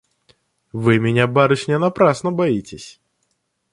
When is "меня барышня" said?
0.97-1.77